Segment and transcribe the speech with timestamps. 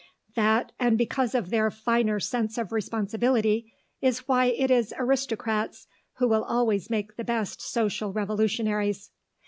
[0.33, 5.85] That, and because of their finer sense of responsibility, is why it is aristocrats
[6.15, 9.11] who will always make the best social revolutionaries.